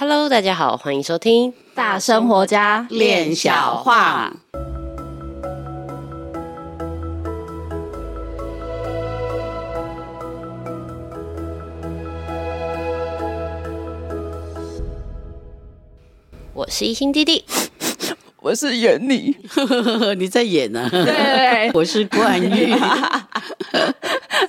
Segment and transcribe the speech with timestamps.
[0.00, 4.32] Hello，大家好，欢迎收听大生活家练小话。
[16.54, 17.44] 我是一心弟弟，
[18.38, 19.36] 我是演你，
[20.16, 20.88] 你在演呢、啊？
[20.92, 22.72] 对， 我是冠玉。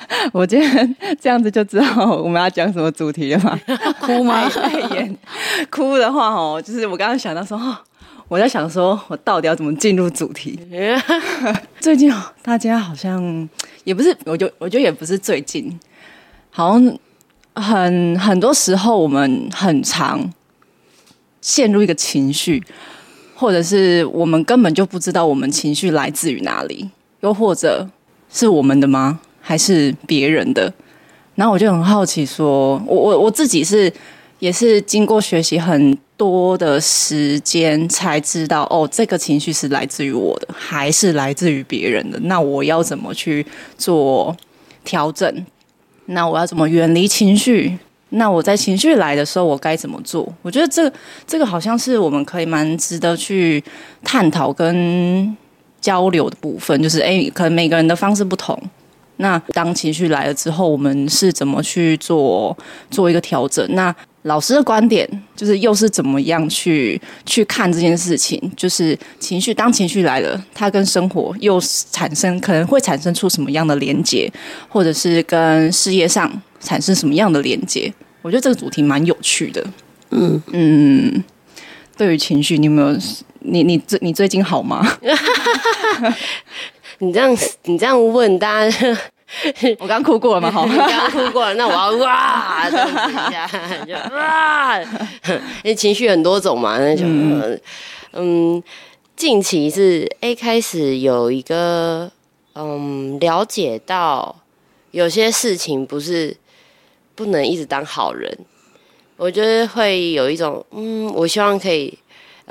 [0.33, 3.59] 我今天这样子就知道我们要讲什么主题了吗？
[4.01, 4.49] 哭吗？
[4.93, 5.17] 演
[5.69, 7.59] 哭的话哦，就是我刚刚想到说，
[8.27, 10.59] 我在想说我到底要怎么进入主题？
[11.79, 12.11] 最近
[12.41, 13.47] 大家好像
[13.83, 15.79] 也不是，我就我觉得也不是最近，
[16.49, 16.97] 好像
[17.55, 20.31] 很很多时候我们很常
[21.41, 22.63] 陷入一个情绪，
[23.35, 26.89] 或者是我们根本就不知道我们情绪来自于哪里，
[27.21, 27.87] 又或者
[28.31, 29.19] 是我们的吗？
[29.49, 30.71] 还是别人的，
[31.33, 33.91] 然后我就很好奇说，我我我自己是
[34.37, 42.19] 也是经过学习很多的时间才知道，哦，这个情绪是来自于我的，还是来自于别人的？
[42.25, 43.43] 那我要怎么去
[43.75, 44.37] 做
[44.83, 45.27] 调整？
[46.05, 47.75] 那我要怎么远离情绪？
[48.09, 50.31] 那我在情绪来的时候，我该怎么做？
[50.43, 50.93] 我觉得这
[51.25, 53.63] 这个好像是我们可以蛮值得去
[54.03, 55.35] 探讨跟
[55.81, 58.55] 交流的部分，就是哎，可能每个人的方式不同。
[59.21, 62.57] 那当情绪来了之后，我们是怎么去做
[62.89, 63.65] 做一个调整？
[63.75, 68.41] 那老师的观点就是又是怎么样去去看这件事情？
[68.55, 71.59] 就是情绪，当情绪来了，它跟生活又
[71.91, 74.31] 产生可能会产生出什么样的连接，
[74.69, 77.93] 或者是跟事业上产生什么样的连接？
[78.21, 79.65] 我觉得这个主题蛮有趣的。
[80.11, 81.23] 嗯嗯，
[81.97, 82.97] 对于情绪，你有没有？
[83.41, 84.85] 你你最你最近好吗？
[86.99, 88.97] 你这样你这样问大家，
[89.79, 90.51] 我刚哭过了嘛？
[90.51, 93.47] 好， 你刚哭过了，那我要哇这样子一下，
[93.85, 94.79] 就哇，
[95.63, 97.61] 因为情绪很多种嘛，那就嗯，
[98.13, 98.63] 嗯，
[99.15, 102.11] 近期是 A 开始有一个
[102.55, 104.35] 嗯了解到
[104.91, 106.35] 有些事情不是
[107.15, 108.37] 不能一直当好人，
[109.15, 111.97] 我觉得会有一种嗯，我希望可以。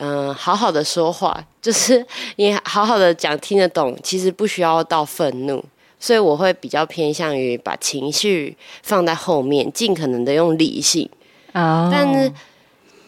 [0.01, 5.61] 嗯，好好的说话，就是 你好好的讲听得懂，其实不需要到愤怒，
[5.99, 11.11] 所以我会比较偏向于把情绪放在后面，尽可能的用理性。
[11.53, 11.91] Oh.
[11.91, 12.33] 但是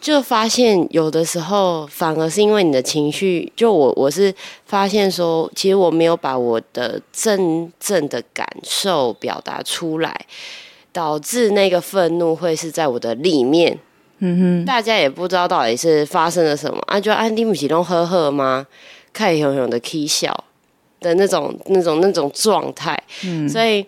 [0.01, 4.33] 就发现有的时候反而是因为你的情绪，就我我是
[4.65, 10.25] 发现说，其实我没有把我的真正的感受表达出来，
[10.91, 13.79] 导致那个愤怒会是在我的里面。
[14.23, 16.99] 嗯哼，大家也不知道到底是发生了什么啊？
[16.99, 18.65] 就安迪姆启动呵呵吗？
[19.11, 20.31] 开始熊熊的 k 笑
[20.99, 23.01] 的那种、那种、那种状态。
[23.25, 23.83] 嗯，所以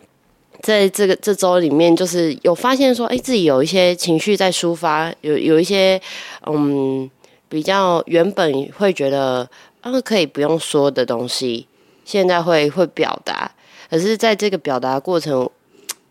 [0.62, 6.02] 在这个这周里面，就是有发现说，哎、欸，自己有一些情绪在抒发，有有一些
[6.48, 7.08] 嗯，
[7.48, 9.48] 比较原本会觉得
[9.82, 11.68] 啊可以不用说的东西，
[12.04, 13.52] 现在会会表达。
[13.88, 15.48] 可是在这个表达过程，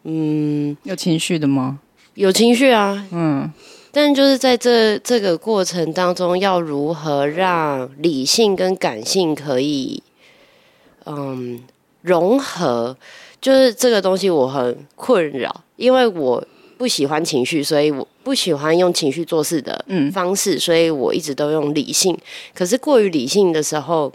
[0.05, 1.81] 嗯，有情绪的吗？
[2.15, 3.53] 有情绪啊，嗯。
[3.95, 10.03] 但就是在这这个过程当中，要如何让理性跟感性可以
[11.05, 11.63] 嗯
[12.01, 12.97] 融合，
[13.39, 16.43] 就是这个东西我很困扰，因为我
[16.79, 22.19] 不喜欢情绪，所以我不喜欢用情绪做事的方式，所以我一直都用理性。
[22.55, 24.11] 可是过于理性的时候，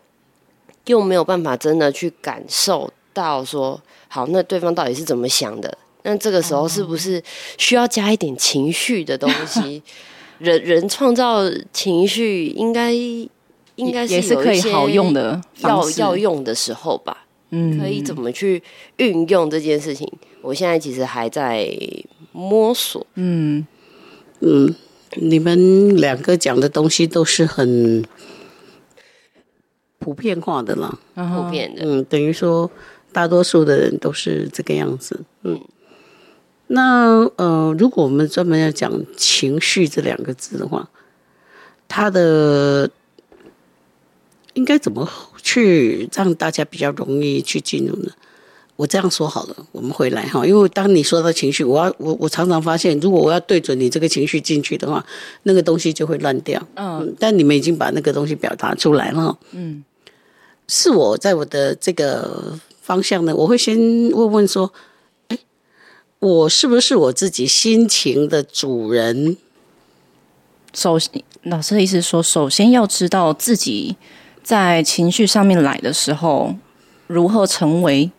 [0.86, 5.78] 又没有办法真的去感受到说，好，那对方到底是怎么想的？
[6.04, 7.22] 那这个时候是不是
[7.58, 9.82] 需要加一点情绪的东西？
[10.40, 11.42] 人人创造
[11.74, 17.26] 情绪应该应该是有一些也是可以好用的要要用的时候吧？
[17.50, 18.62] 嗯，可以怎么去
[18.98, 20.08] 运用这件事情？
[20.44, 21.68] 我现在其实还在
[22.32, 23.04] 摸索。
[23.16, 23.66] 嗯
[24.42, 24.76] 嗯，
[25.16, 28.06] 你们两个讲的东西都是很
[29.98, 31.82] 普遍化的啦，普遍的。
[31.84, 32.70] 嗯，等于说
[33.12, 35.22] 大多数的人都是这个样子。
[35.42, 35.60] 嗯。
[36.70, 40.90] 那呃，如果我们专门要讲情绪这两个字的话，
[41.88, 42.90] 它的
[44.54, 45.10] 应该怎么
[45.42, 48.12] 去让大家比较容易去进入呢？
[48.76, 55.04] 我这样说好了，我们回来哈，因为当你说到情绪，我要我我常常发现，如果我要对准你这个情绪进去的话，
[55.44, 56.62] 那个东西就会乱掉。
[56.76, 59.40] 嗯，嗯，但你们已经把那个东西表达出来了。
[59.52, 59.86] 嗯，
[60.68, 63.78] 是我在我的这个方向呢，我会先
[64.12, 64.74] 问问说。
[66.20, 69.38] 我是不是我自己心情的主人？
[70.74, 71.12] 首先，
[71.44, 73.96] 老师的意思是说，首先要知道自己
[74.42, 76.56] 在情绪上面来的时候，
[77.06, 78.10] 如何成为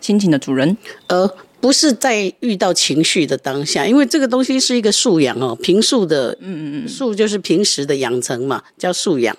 [0.00, 0.76] 心情的主人，
[1.08, 1.30] 而
[1.60, 9.36] 不是在遇到情绪的当下，因为这个东西是一个素养哦，平素的，嗯嗯嗯，素就是平时的养成嘛，叫素养。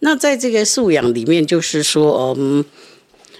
[0.00, 2.64] 那在这个素养里面，就是说，嗯，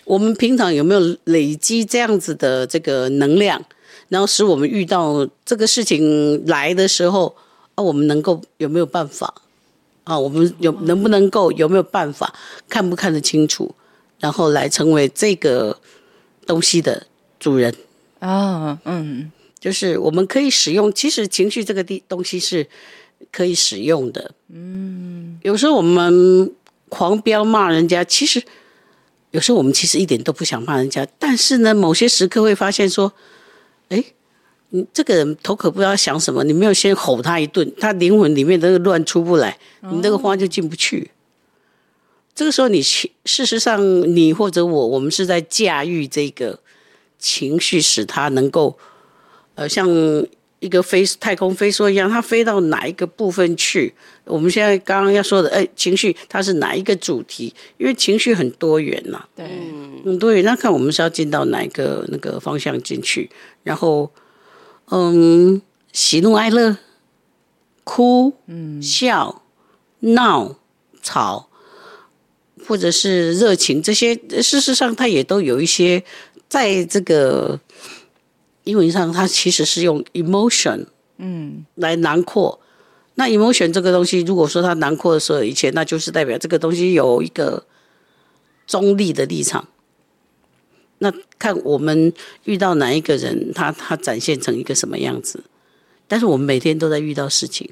[0.05, 3.65] 我们平常有没有累积这样子的这个能量，
[4.11, 7.35] 然后使我们遇到这个事情来的时候，
[7.75, 9.33] 啊，我们能够有没有办法？
[10.05, 12.35] 啊，我们有能不能够有没有办法
[12.69, 13.75] 看不看得清楚，
[14.19, 15.81] 然后来成为这个
[16.45, 17.07] 东西的
[17.39, 17.75] 主人
[18.19, 18.79] 啊？
[18.85, 22.69] 嗯，就是我们可以使用，其实情绪这个地东西是。
[23.31, 26.51] 可以使用的，嗯，有时候我们
[26.89, 28.43] 狂飙骂人家，其实
[29.31, 33.12] 有时候我们其实一点都不想骂人家，但是呢，某些时刻会发现说，
[33.90, 34.02] 哎，
[34.70, 41.10] 你这个人头可不知道想什么，你没有先吼他一顿，他灵魂里面那个乱出不来，你那个花就进不去。
[41.12, 41.14] 哦、
[42.34, 43.81] 这个时候你，你事实上
[44.16, 46.58] 你或者我，我们是在驾驭这个
[47.19, 48.78] 情绪，使他能够，
[49.54, 49.87] 呃，像。
[50.61, 53.93] 一个飞太空飞梭一样，它飞到哪一个部分去？
[54.25, 57.55] 我们现在刚刚要说的，哎，情绪它是哪一个主题？
[57.79, 59.47] 因为情绪很多元呐，对，
[60.05, 60.45] 很多元。
[60.45, 63.31] 那看我们是要进到哪一个那个方向进去？
[63.62, 64.12] 然后，
[64.91, 65.62] 嗯，
[65.93, 66.77] 喜怒哀乐，
[67.83, 69.43] 哭，嗯，笑，
[70.01, 70.57] 闹，
[71.03, 71.49] 吵，
[72.67, 76.05] 或者是热情，这些事实上它也都有一些
[76.51, 77.59] 在这个。
[78.70, 80.87] 英文上，它其实是用 emotion，
[81.19, 82.61] 嗯，来囊括。
[82.62, 82.64] 嗯、
[83.17, 87.64] 那 emotion 这个东西，如果说它囊括的所有一切，那就是代表这个东西有一个
[88.67, 89.67] 中立的立场。
[90.99, 92.12] 那看我们
[92.44, 95.43] 遇到哪一个人，他他展现成一个什么样子。
[96.06, 97.69] 但是我们每天都在遇到事情，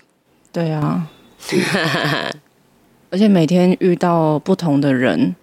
[0.52, 1.08] 对啊，
[3.10, 5.36] 而且每天遇到不同的人，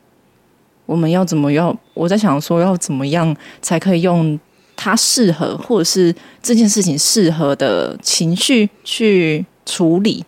[0.85, 1.77] 我们要怎么要？
[1.93, 4.39] 我在想说，要怎么样才可以用。
[4.75, 10.23] 他适合，或者是这件事情适合的情绪去处理，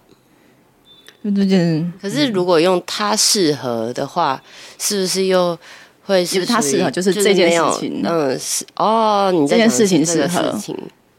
[1.23, 1.93] 就这件。
[2.01, 4.41] 可是如果用他适合的话，
[4.79, 5.57] 是不是又
[6.03, 6.45] 会是？
[6.45, 10.57] 他适合就是这件事情，嗯，是哦，你这件事情适合，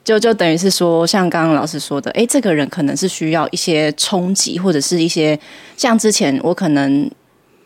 [0.03, 5.39] 就就等于是说，像刚刚老师说的，哎，这个人可能是需要一些冲击，或者是一些
[5.77, 7.11] 像之前我可能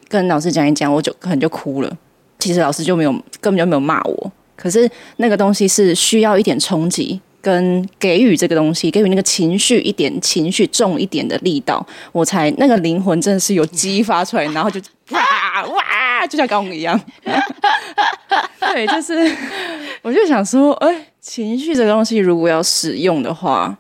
[0.09, 1.97] 跟老师讲一讲，我就可能就哭了，
[2.41, 4.33] 其实老师就没有根本就没有骂我。
[4.63, 14.81] 可是那个东西是需要一点冲击，跟给予这个东西，给予那个情绪一点情绪重一点的力道，我才那个灵魂真的是有激发出来，然后就
[15.11, 15.21] 哇
[15.67, 16.99] 哇，就像刚刚一样。
[18.73, 19.37] 对，就是
[20.03, 23.77] 我就想说，哎、欸，情绪这个东西如果要使用的话，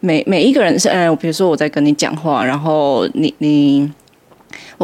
[0.00, 3.92] 每每一个人是，哎、欸，比如说我在跟你讲话，然后你你。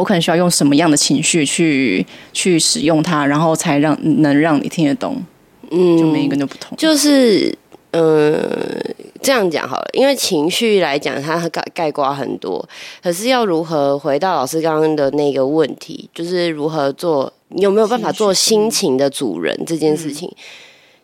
[0.01, 2.03] 我可能需要用什么样的情绪去
[2.33, 5.21] 去使用它，然后才让能让你听得懂。
[5.69, 6.75] 嗯，就每一个人都不同。
[6.75, 7.55] 就是，
[7.91, 12.67] 嗯、呃，这样讲好了，因为情绪来讲，它概概括很多。
[13.03, 20.27] 可是要如何回到老师刚刚的那个问题，就是如何做，你有没有办法做心情的主人这件事情？
[20.27, 20.41] 嗯、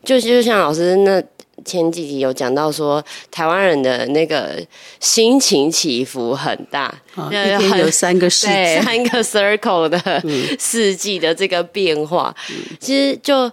[0.03, 1.21] 就就像老师那。
[1.65, 4.63] 前几集有讲到说，台湾人的那个
[4.99, 10.23] 心情起伏很大，哦、一天有三个四季，三个 circle 的
[10.59, 12.33] 四季的这个变化。
[12.49, 13.51] 嗯、其实就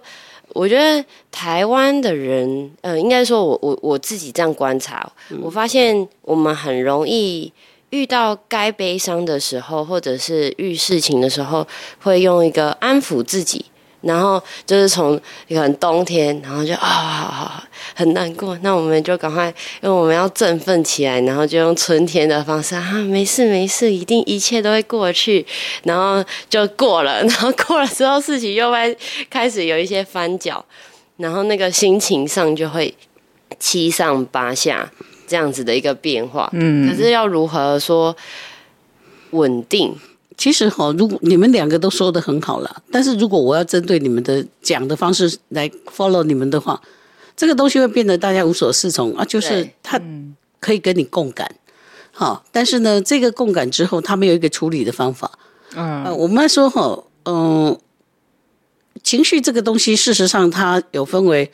[0.49, 7.51] 我觉得台湾的人，呃，应该说我我我自己这样观察，嗯、我发现我们很容易
[7.89, 11.67] 遇到该悲伤的时候，或者是遇事情的时候，
[11.99, 13.65] 会用一个安抚自己。
[14.05, 15.19] 然后就是从
[15.49, 19.47] 可能冬天，然后就啊、哦，很难过，那我们就赶快，
[19.81, 25.43] 因为我们要振奋起来，然后就用春天的方式啊，没事没事，一定一切都会过去，
[25.83, 28.95] 然后就过了，然后过了之后，事情又会
[29.27, 30.63] 开始有一些翻搅，
[31.17, 32.93] 然后那个心情上就会
[33.57, 34.87] 七上八下
[35.25, 36.47] 这样子的一个变化。
[36.53, 38.15] 嗯，可是要如何说
[39.31, 39.97] 稳定？
[40.37, 46.81] 其实哈，如果你们两个都说得很好了，但是如果我要针对你们的讲的方式来 follow 你们的话，
[47.37, 49.23] 这个东西会变得大家无所适从啊。
[49.23, 49.99] 就是他
[50.59, 51.49] 可以跟你共感，
[52.11, 55.31] 好，但是呢，这个共感之后，他没有一个处理的方法。
[55.75, 57.79] 嗯、呃，我们说哈，嗯、呃，
[59.03, 61.51] 情绪这个东西，事实上它有分为，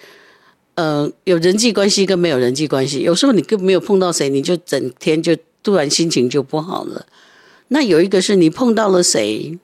[0.75, 3.01] 呃，有人际关系跟没有人际关系。
[3.01, 7.05] 有时候你根本没有碰到谁，你就整天就突然心情就不好了。
[7.73, 9.57] 那有一个是你碰到了谁，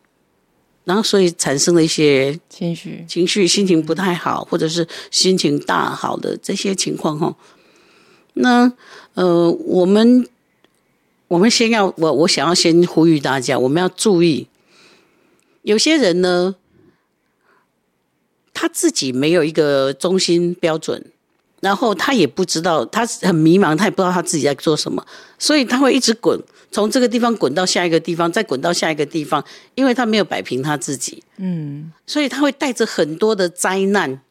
[0.85, 7.35] 然后所以产生了一些情绪、情绪、心情不太好，或者是心情大好的这些情况哈。
[8.35, 8.71] 那
[9.15, 10.25] 呃，我们
[11.27, 14.47] 我们先要我我想要先呼吁大家，我们要注意，
[15.63, 16.55] 有些人呢，
[18.53, 21.11] 他自己没有一个中心标准，
[21.59, 25.05] 然后他也不知道，他很迷茫，他也不知道他自己在做什么，
[25.39, 26.39] 所以他会一直滚，
[26.71, 29.43] 从这个地方滚到下一个地方，再滚到下一个地方，
[29.75, 34.21] 因为他没有摆平他自己，嗯，所以他会带着很多的灾难，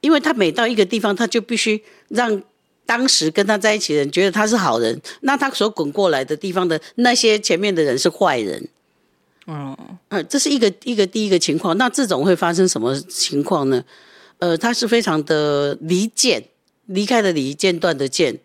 [0.00, 2.40] 因为他每到一个地方，他就必须让
[2.86, 8.68] 当时跟他在一起的人觉得他是好人，那他所滚过来的地方的那些前面的人是坏人。
[9.50, 9.76] 嗯
[10.10, 11.76] 嗯，这是一个一个第一个情况。
[11.78, 13.82] 那这种会发生什么情况呢？
[14.38, 16.42] 呃，他是非常的离间，
[16.86, 18.38] 离开的离，间断的间，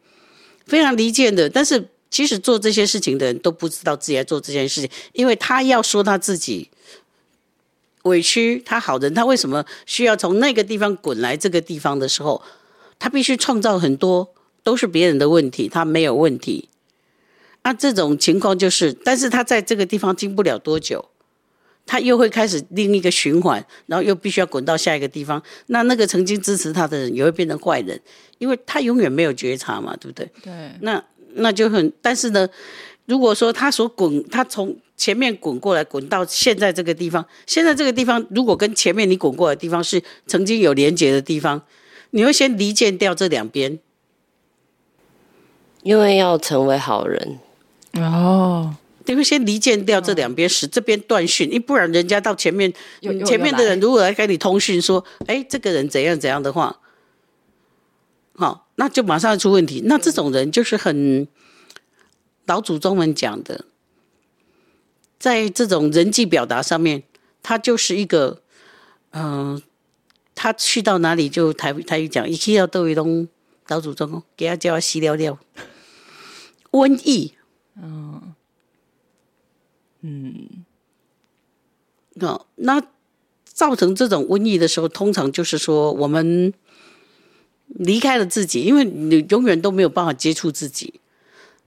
[0.66, 1.50] 非常离间的。
[1.50, 6.70] 但是其实做这些事情的人都不知道自己在做这件事情，因为他要说他自己
[8.04, 12.42] 委屈，他好人，他为什么需要从那个地方滚来这个地方的时候，
[13.00, 14.34] 他必须创造很多
[14.64, 16.70] 都是别人的问题，他没有问题。
[17.64, 21.06] 那这种情况就是，但是他在这个地方经不了多久，
[21.86, 25.42] 他又会开始另一个循环，然后又必须要滚到下一个地方。
[25.68, 28.00] 那那个曾经支持他的人也会变成坏人，
[28.38, 30.30] 因为他永远没有觉察嘛，对不对？
[30.42, 30.72] 对。
[30.82, 31.04] 那
[31.36, 32.48] 那就很，但是呢，
[33.06, 41.62] 如果说他所滚，他从前面滚过来，滚到现在这个地方，现在这个地方如果跟前面你滚过来的地方是曾经有连接的地方，
[42.12, 43.80] 你会先离间掉这两边，
[45.82, 47.40] 因为要成为好人。
[47.94, 52.72] 哦，你会先离间掉这两边，使这边断讯，因不然人家到前面，
[53.26, 56.80] 前面的人如果来跟你通讯说，哎，这个人怎样怎样的话，
[58.36, 59.82] 好，那就马上出问题。
[59.86, 61.28] 那这种人就是很
[62.46, 63.66] 老祖宗们讲的，
[65.20, 67.04] 在这种人际表达上面，
[67.42, 68.42] 他就是一个，
[69.12, 69.24] 嗯、
[69.56, 69.62] 呃，
[70.34, 73.28] 他去到哪里就台台语讲，一去到都会东
[73.68, 75.38] 老祖宗给他叫他洗了了，
[76.72, 77.34] 瘟疫。
[77.76, 78.33] 嗯，
[80.06, 80.66] 嗯，
[82.16, 82.84] 那那
[83.46, 86.54] 造成这种瘟疫的时候，通常就是说我们
[87.68, 91.00] 离开了自己，因为你永远都没有办法接触自己，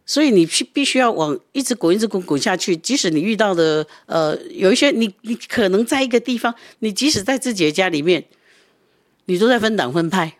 [0.04, 2.76] 所以你必必须要往一直滚，一直滚滚下去。
[2.76, 8.26] 即使你遇到的呃有一些你你可能在一个地方，你即使在自己的家里面，
[9.24, 10.36] 你都在分党分派。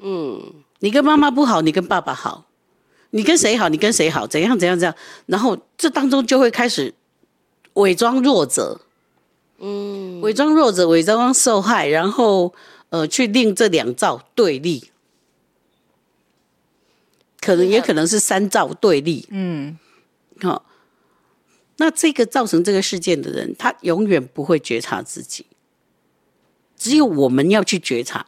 [0.00, 2.48] 嗯，你跟妈妈不好，你跟爸爸好。
[3.14, 3.68] 你跟谁好？
[3.68, 4.26] 你跟谁好？
[4.26, 4.94] 怎样怎样怎样？
[5.26, 6.94] 然后这当中就会开始
[7.74, 8.80] 伪装弱者，
[9.58, 12.54] 嗯，伪装弱者，伪装受害，然后
[12.88, 14.90] 呃，去令这两造对立，
[17.40, 19.78] 可能也可能是三造对立，嗯，
[20.40, 20.62] 好、哦，
[21.76, 25.44] 那这个造成这个事件的人，他永远不会觉察自己，
[26.76, 28.24] 只有我们要去觉察。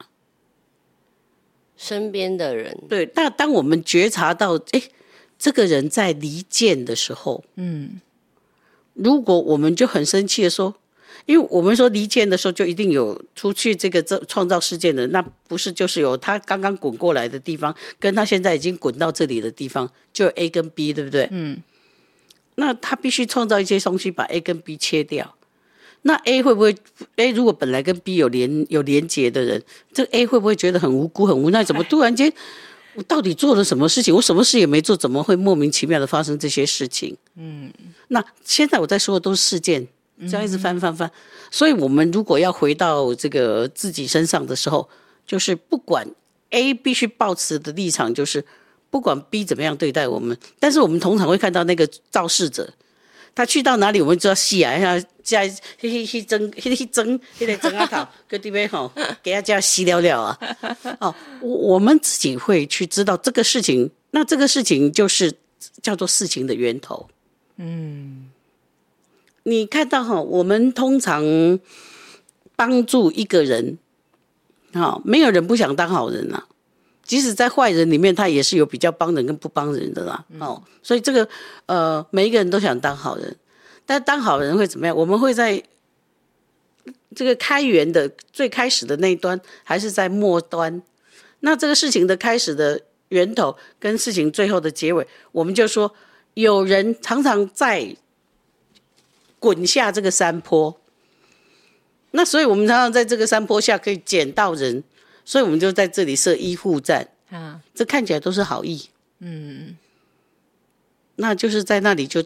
[1.85, 4.83] 身边的人，对，那当我们觉察到，哎，
[5.39, 8.01] 这个人在离间的时候，嗯，
[8.95, 10.75] 如果我们就很生气的说，
[11.27, 21.29] 因为我们说离间的时候，就一定有出去这个这创造事件的，那不是就是有他刚刚滚过来的地方，跟他现在已经滚到这里的地方，就 A 跟 B，对不对？
[21.31, 21.63] 嗯，
[22.55, 25.37] 那他必须创造一些东西，把 A 跟 B 切掉。
[26.07, 26.77] 那 A 会不会
[27.17, 31.65] ？A 如果本来跟 B 有连有连结的人，这 A 会不会觉得很无辜、很无奈？
[31.65, 32.31] 怎么突然间，
[32.95, 34.15] 我到底做了什么事情？
[34.15, 37.17] 我什么事也没做，怎么会莫名其妙的发生这些事情？
[37.37, 37.73] 嗯，
[38.09, 39.89] 那现在我在说的都是事件，
[40.29, 41.11] 这样一直翻翻翻。
[41.51, 44.87] 所以我们如果要回到这个自己身上的时候，
[45.27, 46.07] 就是不管
[46.51, 48.45] A 必须抱持的立场，就是
[48.91, 52.71] 不管 B 怎么样对待我们，但是我们通常会看到那个肇事者。
[53.35, 60.39] 他去到哪里，我们就要细啊，要加去去去蒸，去去蒸，去来蒸啊烤，搁底边吼， 给他加洗了了啊。
[61.01, 65.33] 哦，我我们自己会去知道这个事情，那这个事情就是
[65.83, 67.09] 叫做事情的源头。
[67.57, 68.31] 嗯，
[69.43, 71.59] 你看到哈，我们通常
[72.55, 73.79] 帮助一个人，
[74.73, 76.47] 啊，没有人不想当好人啊。
[77.05, 80.25] 即使在坏人里面，他也是有比较帮人跟不帮人的啦。
[80.41, 81.29] 哦，所以这个
[81.67, 83.37] 呃，每一个人都想当好人，
[83.85, 84.97] 但当好人会怎么样？
[84.97, 85.63] 我们会在
[87.15, 90.83] 这个开源的最开始的那一端，还是在末端？
[91.41, 92.81] 那这个事情的开始的
[93.11, 95.95] 源头跟事情最后的结尾，我们就说
[96.33, 97.95] 有人常常在
[99.39, 100.81] 滚下这个山坡，
[102.13, 104.83] 那所以我们常常在这个山坡下可以捡到人。
[105.25, 107.09] 所以我们就在这里设医护站。
[107.31, 108.89] 啊，这看起来都是好意，
[109.19, 109.77] 嗯，
[111.17, 112.23] 那就是在那里就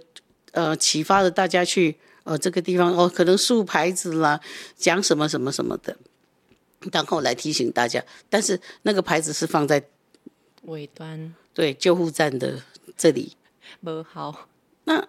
[0.53, 4.39] 呃启发了大家去呃这个地方哦，可能竖牌子啦，
[4.77, 5.97] 讲什么什么什么的，
[6.93, 9.83] 然后来提醒大家，但是那个牌子是放在
[10.63, 12.61] 尾端，对救护站的
[12.95, 13.35] 这里，
[13.83, 14.49] 不好。
[14.85, 15.09] 那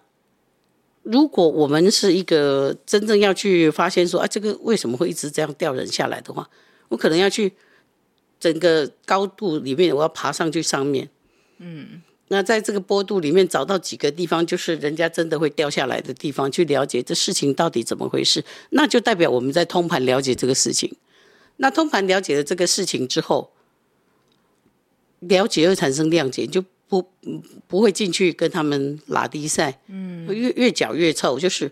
[1.02, 6.48] 如果我们是一个真正要去发现说啊，这个为什么会一直这样掉人下来的话，
[6.88, 7.52] 我可能要去
[8.40, 11.08] 整个高度里面，我要爬上去上面，
[11.58, 20.96] 嗯，那在这个坡度里面找到几个地方，就是人家真的会掉下来的地方，去了解这事情到底怎么回事，那就代表我们在通盘了解这个事情。
[21.58, 23.52] 那通盘了解了这个事情之后，
[25.20, 26.64] 了解会产生谅解，就。
[26.90, 27.08] 不
[27.68, 31.38] 不会进去跟他们拉低赛，嗯，越越搅越臭。
[31.38, 31.70] 就是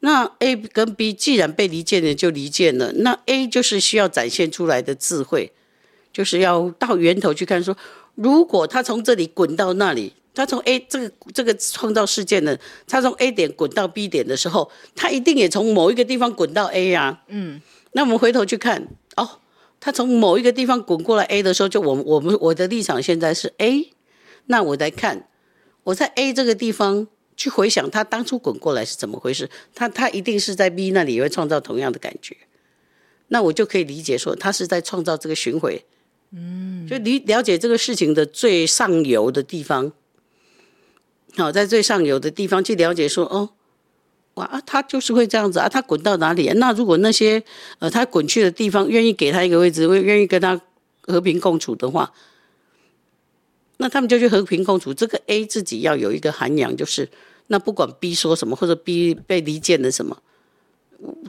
[0.00, 2.90] 那 A 跟 B 既然被离间了，就离间了。
[2.92, 5.52] 那 A 就是需要展现出来的智慧，
[6.14, 7.76] 就是要到源头去看说，
[8.14, 17.60] 如果他从这里滚到那里，他从 A 这个这个创造事件的，他从 A 点滚到 B 点的时候，他一定也从某一个地方滚到 A 呀，嗯。
[17.92, 19.38] 那我们回头去看，哦，
[19.78, 23.90] 他从某一个地方滚过来 A 的时候，就我我们我的立场现在是 A。
[24.46, 25.28] 那我来看，
[25.84, 27.06] 我在 A 这个地方
[27.36, 32.36] 去回想他当初滚过来是怎么回事，他他一定是在 B 那里也会创造同样的感觉，
[33.28, 35.84] 那我就可以理解说他是在创造这个巡回，
[36.36, 39.92] 嗯，就理了解这个事情的最上游的地方，
[41.36, 43.50] 好，在最上游的地方去了解说，哦，
[44.34, 46.48] 哇啊，他就是会这样子啊，他滚到哪里？
[46.56, 47.44] 那如果那些
[47.78, 50.60] 呃他滚去的地方愿意给他一个位置，会愿意跟他
[51.02, 52.12] 和平共处的话。
[53.76, 54.94] 那他们就去和平共处。
[54.94, 57.08] 这个 A 自己要有一个涵养，就是
[57.48, 60.22] 那不管 B 说什么，或者 B 被离间了什么，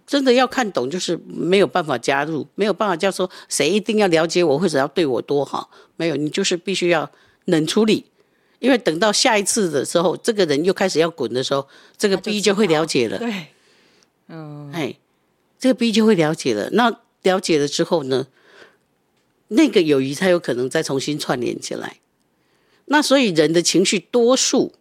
[0.06, 7.10] 真的要看懂，就是没有办法加入，没有办法叫说谁一定要了解我或者要对我多好，没有，你就是必须要
[7.46, 8.06] 冷处理，
[8.60, 11.68] 因为等到下一次的时候，这个人又开始要滚的时候，
[11.98, 13.18] 这个 B 就会了解了。
[13.18, 13.48] 对，
[14.28, 14.96] 嗯，哎，
[15.60, 16.70] 这个 B 就会了解了。
[16.72, 18.28] 那了解了之后呢，
[19.50, 21.98] 那个友谊才有可能再重新串联起来。
[22.86, 24.74] 那所以人的情绪多数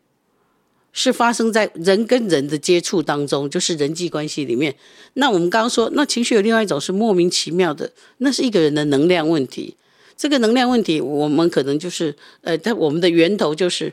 [0.96, 4.74] 是发生在人跟人的接触当中，就是人际关系里面。
[5.14, 9.76] 那我们刚刚说，那情绪有另外一种是莫名其妙的，那是一个人的能量问题。
[10.16, 13.92] 这个能量问题，我们可能就是呃，它我们的源头就是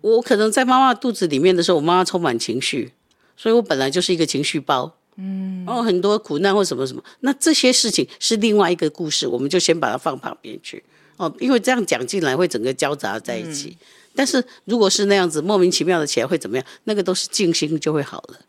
[0.00, 2.92] 我可能在妈妈肚子里面的时候，我妈妈充满情绪，
[3.36, 7.02] 所以我本来就是一个情绪包，嗯，然后很多苦难或什么什么。
[7.20, 10.84] 那这些事情是另外一个故事，我们就先把它放旁边去。
[11.16, 13.76] 哦，因为这样讲进来会整个交杂在一起，
[14.16, 16.66] 但是如果是那样子莫名其妙的起来会怎么样？
[16.84, 18.40] 那个都是静心就会好了。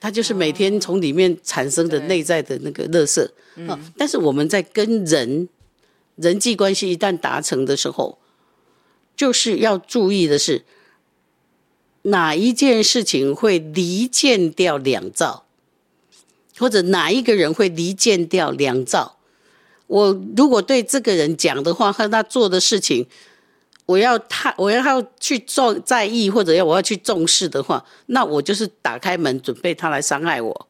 [0.00, 3.30] 它就是每天从里面产生的内在的那个乐色。
[3.56, 5.48] 嗯、哦，但是我们在跟人
[6.16, 8.18] 人际关系一旦达成的时候，
[9.16, 10.64] 就是要注意的是
[12.02, 15.44] 哪一件事情会离间掉两兆，
[16.58, 19.18] 或者哪一个人会离间掉两兆。
[19.86, 23.06] 我如果对这个人讲的话和他做的事情，
[23.86, 30.68] 我要他我要他去做在意或者要我要去重视的话，那我就是打开门准备他来伤害我，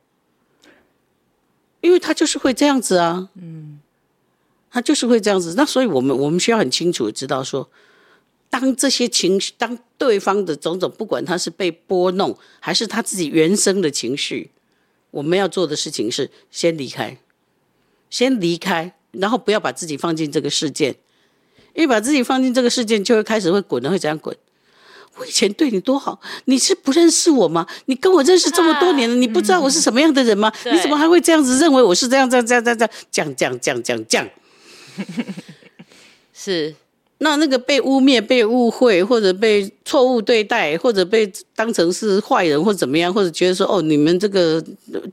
[1.80, 3.80] 因为他就是会这样子啊，嗯，
[4.70, 5.54] 他就是会这样子。
[5.56, 7.68] 那所以我们我们需要很清楚知道说，
[8.48, 14.50] 当这些情绪，当对方的种种，不管他是被拨弄还是他自己原生的情绪，
[15.10, 17.18] 我们要做的事情是先离开，
[18.10, 18.94] 先离开。
[19.12, 20.96] 然后不要把自己放进这个事件，
[21.74, 24.36] 因为把自己放进这个事件，就会开始会滚的，会这样滚？
[25.18, 27.66] 我以前对你多好，你是不认识我吗？
[27.84, 30.50] 你跟我认识这么多年了，啊、你不知道我是什么样的人吗？
[30.64, 32.78] 嗯、你怎么还会这样子认为我是这样这样这样这样
[33.10, 34.28] 这样这样这样这样？
[36.32, 36.74] 是。
[37.18, 44.60] 那那个被污蔑、被误会，或者被错误对待，或者被当成是坏人，或者怎么样，或者觉得说哦，你们这个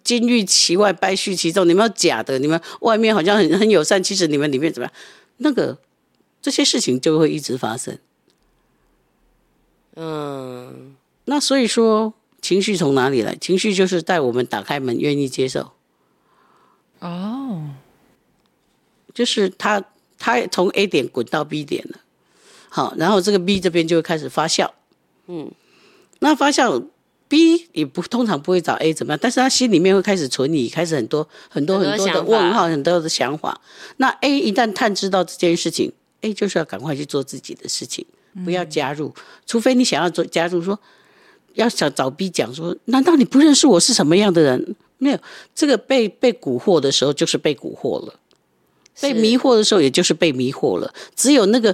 [0.03, 4.93] 金玉其外，败絮其中，你们要假的，你们外面好像很很友善，其实你们里面怎么样？
[5.37, 5.77] 那个
[6.41, 7.97] 这些事情就会一直发生。
[9.95, 13.35] 嗯，那所以说情绪从哪里来？
[13.35, 15.71] 情绪就是带我们打开门，愿意接受。
[16.99, 17.69] 哦，
[19.13, 19.85] 就是他。
[20.21, 22.01] 他从 A 点滚到 B 点了，
[22.67, 24.69] 好，然后这个 B 这边就会开始发酵，
[25.27, 25.49] 嗯，
[26.19, 26.83] 那发酵
[27.29, 33.61] B 也不通常不会找 A 怎么样，但是他心里面会开始存疑，开始很多很多很多的问号，很多的想法。
[33.95, 38.05] 那 A 一旦探知到这件事情，A 就是要赶快去做自己的事情，
[38.45, 39.13] 不要加入，
[39.45, 40.79] 除非你想要做加入说，说
[41.53, 44.75] 要想找 B 讲说，难道你不认识我是什么样的人？
[44.97, 45.19] 没有，
[45.55, 48.19] 这个被被蛊惑的时候就是被蛊惑了。
[49.01, 50.93] 被迷惑的时候，也就是被迷惑了。
[51.15, 51.73] 只有那个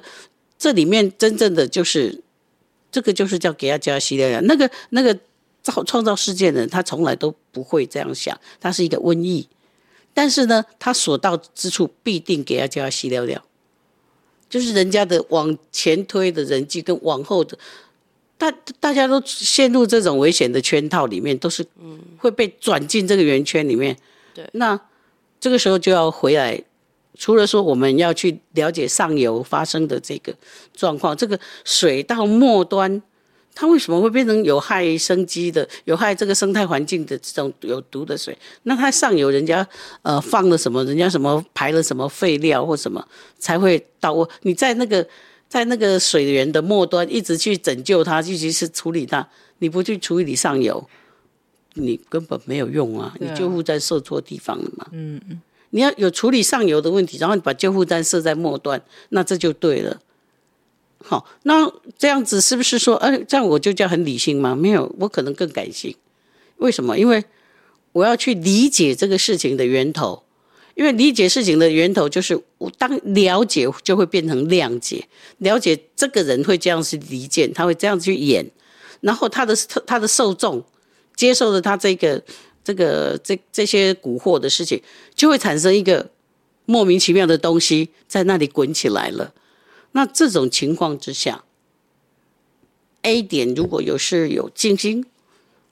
[0.59, 2.21] 这里面真正的就是
[2.91, 4.45] 这个，就是叫给他加西疗养。
[4.45, 5.17] 那个那个
[5.63, 8.39] 造创造世界的人，他从来都不会这样想。
[8.59, 9.47] 他是一个瘟疫，
[10.13, 13.41] 但是呢，他所到之处必定给他加西疗养。
[14.49, 17.57] 就是人家的往前推的人际跟往后的
[18.37, 21.65] 大大家都陷入这种危险的圈套里面，都是
[22.17, 23.97] 会被转进这个圆圈里面。
[24.33, 24.79] 对，那
[25.39, 26.61] 这个时候就要回来，
[27.17, 30.35] 除了说我们要去了解上游发生的这个
[30.73, 33.01] 状况，这个水到末端，
[33.55, 38.37] 它为什么会变成有害生机的、有害这个生态环境的这种有毒的水？
[38.63, 39.67] 那它上游人家
[40.03, 40.83] 呃放了什么？
[40.83, 43.03] 人家什么排了什么废料或什么
[43.39, 44.29] 才会到我？
[44.43, 45.07] 你在那个。
[45.47, 49.25] 在那个水源的末端，一直去拯救它，一直是处理它。
[49.59, 50.85] 你不去处理上游，
[51.75, 53.15] 你根本没有用啊！
[53.19, 54.87] 你救护站设错地方了嘛？
[54.91, 55.39] 嗯嗯。
[55.69, 60.01] 你要有处理上游的问题，然后你把救护站设在末端，那这就对了。
[61.07, 64.55] 好，那这样子是不是说，哎，这样我就叫很理性吗？
[64.55, 65.95] 没有，我可能更感性。
[66.57, 66.97] 为什么？
[66.97, 67.23] 因为
[67.91, 70.23] 我要去理解这个事情的源头。
[70.73, 78.45] 因为理解事情的源头就是我当了解就会变成谅解，了解这个人会这样去理解，他会这样去演，
[78.99, 79.55] 然后他的
[79.87, 80.61] 他的受众
[81.15, 82.21] 接受了他这个
[82.61, 84.81] 这个这这些蛊惑的事情，
[85.15, 86.09] 就会产生一个
[86.65, 89.33] 莫名其妙的东西在那里滚起来了。
[89.95, 91.45] 那这种情况之下
[93.03, 95.05] ，A 点如果有是有静心，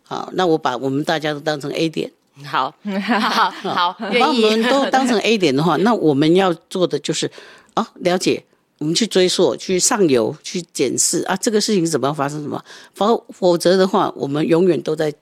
[0.01, 2.13] 好，那我把我们大家都当成 A 点。
[2.45, 2.73] 好，
[3.19, 7.29] 好，好，把我们都当成 A 点的话，那我们要做的就是
[7.73, 8.45] 啊，了解，
[8.77, 12.63] 我们去追溯，去上游，去检视啊，这个事情怎么样发生什么？
[12.95, 15.13] 否否则的话，我们永远都在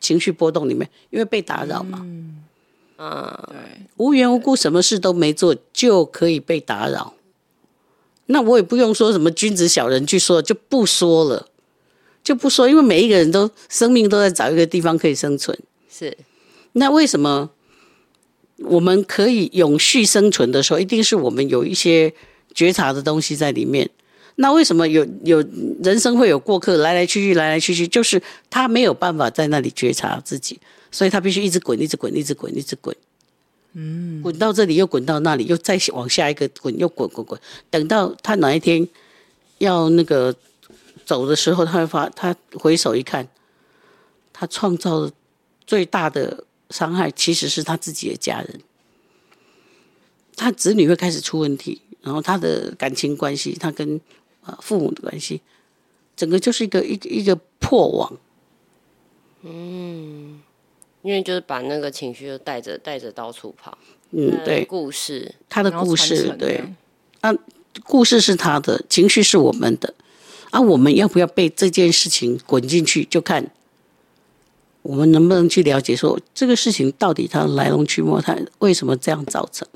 [0.00, 2.00] 情绪波动里面，因为被打扰嘛。
[2.02, 2.42] 嗯，
[2.96, 7.14] 啊，对，无缘无故什么事都没做就可以被打扰，
[8.26, 11.48] 那我也不用说什么君子小人去说，就不说了，
[12.22, 15.58] 就不说，因为每一个人都生命都在找一个地方可以生存，
[15.90, 16.16] 是。
[16.72, 17.50] 那为什么
[18.58, 22.12] 我们可以永续生存的时候，一定是我们有一些
[22.54, 23.88] 觉察的东西在里面？
[24.36, 25.44] 那为什么有有
[25.82, 30.58] 人生会有过客来来去去，来来去去，就是他没有办法在那里觉察自己，
[30.90, 32.96] 所以他必须一直滚，一直滚，一直滚，一直滚，
[33.74, 38.88] 嗯，滚到这里又滚到那里，又再往下一个滚，又滚滚滚，等到他哪一天
[39.58, 40.34] 要那个
[41.04, 43.28] 走的时候，他会发，他回首一看，
[44.32, 45.12] 他创造了
[45.66, 46.44] 最大的。
[46.70, 48.60] 伤害其实是他自己的家人，
[50.34, 54.00] 他子女会开始出问题，然后他的感情关系，他跟
[54.42, 55.42] 啊父母的关系，
[56.16, 58.16] 整个就是一个一个一个破网。
[59.42, 60.42] 嗯，
[61.04, 63.76] 因为就是把那个情绪就带着带着到处跑。
[64.10, 66.64] 嗯，对，故事，他的故事，对，
[67.20, 67.30] 啊，
[67.84, 69.92] 故事是他的，情绪是我们的，
[70.50, 73.50] 啊，我们要不要被这件事情滚进去，就看。
[74.82, 79.66] 我们能不能去了解说这个事情到底它来龙去脉，它为什么这样造成？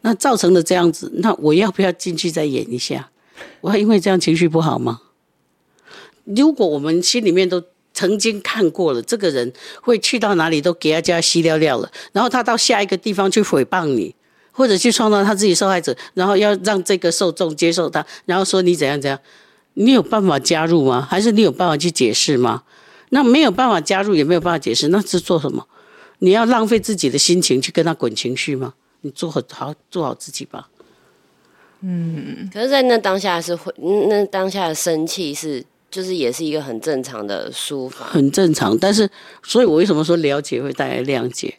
[0.00, 3.10] 那造成的这样子，那我要不要进去再演一下？
[3.60, 5.02] 我还因为这样情绪不好吗？
[6.24, 7.62] 如果我们心里面都
[7.94, 14.14] 曾经看过了，这个人会去到哪里都给他家吸尿尿了，然后他到下一个地方去诽谤你，
[14.52, 19.18] 或者去创造他自己受害者，然后要让这个受众接受他，然后说你怎样怎样，
[19.74, 21.06] 你有办法加入吗？
[21.08, 22.64] 还是你有办法去解释吗？
[23.10, 25.66] 那没有办法加入，也没有办法解释，那是做什么？
[26.18, 28.74] 你要浪费自己的心情去跟他滚情绪吗？
[29.02, 30.68] 你做好好做好自己吧。
[31.80, 33.72] 嗯，可是，在那当下是会，
[34.08, 35.62] 那当下的生气是，
[35.94, 38.76] 就是也是一个很正常的抒发，很正常。
[38.76, 39.08] 但是，
[39.44, 41.56] 所以我为什么说了解会带来谅解？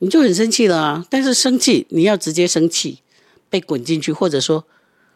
[0.00, 1.06] 你就很生气了啊！
[1.08, 2.98] 但是生气，你要直接生气，
[3.48, 4.66] 被滚进去，或者说，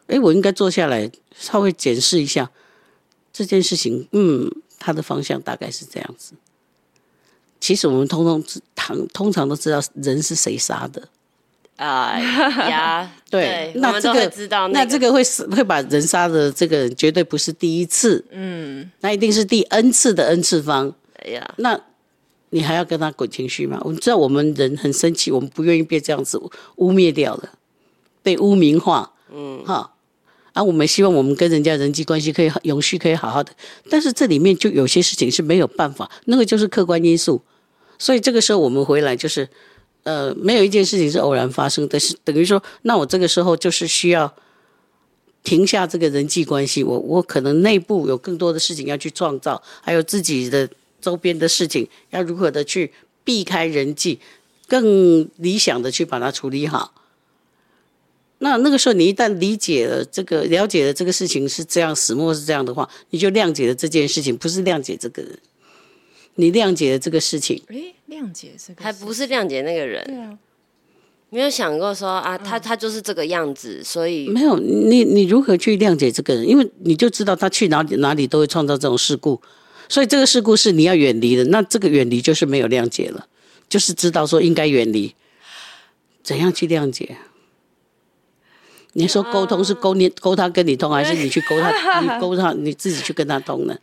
[0.07, 2.51] 哎，我应该坐下来，稍微检视一下
[3.31, 4.09] 这件事情。
[4.13, 4.51] 嗯。
[4.87, 6.35] 他的方向大概是这样子。
[7.59, 8.45] 其实我们通通
[8.77, 11.09] 常通常都知道人是谁杀的
[11.77, 12.19] 啊
[12.69, 20.95] 呀， 对，对，那这个知道、那这个会会把人杀的这个人绝对不是第一次，嗯，那一定是第 N 次的 N 次方。
[21.17, 21.81] 哎呀，那
[22.51, 23.81] 你还要跟他滚情绪吗？
[23.83, 26.41] 我们知道我们人很生气，我们不愿意被这样子
[26.77, 27.51] 污蔑掉了，
[28.23, 29.91] 被污名化，嗯，哈。
[30.53, 33.51] 啊，我们希望我们跟人家人际关系可以永续，可以好好的。
[33.91, 37.43] 但是这里面就有些事情是没有办法，那个就是客观因素。
[37.99, 39.49] 所以这个时候我们回来就是，
[40.05, 44.33] 呃，没有一件事情是偶然发生的，是等于说，那我这个时候就是需要
[45.43, 46.85] 停下这个人际关系。
[46.85, 50.69] 我我可能内部有更多的事情要去创造，还有自己的
[51.01, 52.93] 周边的事情要如何的去
[53.25, 54.21] 避开人际，
[54.69, 56.93] 更理想的去把它处理好。
[58.39, 65.39] 那那个时候，你一旦理解了这个，了解了这个事情是这样，始末是这样的话，你就谅解了这件事情，不是谅解这个人，
[66.37, 67.63] 你谅解了这个事情。
[67.69, 70.05] 诶，谅解这个还不是谅解那个人。
[70.05, 70.39] 对啊，
[71.31, 76.49] 没有想过说啊，他他就是这个样子，所以没有你你如何去谅解这个人？
[76.49, 79.41] 因为你就知道他去哪里哪里都会创造这种事故，
[79.89, 81.45] 所以这个事故是你要远离的。
[81.47, 83.27] 那这个远离就是没有谅解了，
[83.69, 85.15] 就是知道说应该远离。
[86.23, 87.17] 怎样去谅解？
[88.95, 92.01] 你说沟通是沟你沟他跟你通，还是你去沟他？
[92.01, 93.77] 你 沟他你自己去跟他通呢？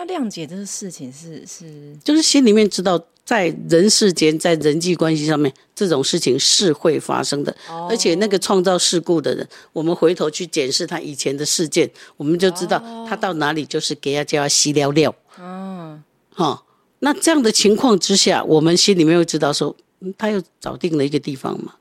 [0.00, 7.54] 那谅解这个事情是是，就是心里面知道，在人世间，在人际关系上面，这种事情是会发生的。
[7.90, 15.14] 而且那个创造事故的人，我们回头去检视他以前的事件，我们就知道他到哪里就是给他叫他吸尿尿。
[15.38, 16.64] 嗯，好，
[17.00, 19.76] 那这样的情况之下，我们心里面会知道说，
[20.16, 21.74] 他又找定了一个地方嘛。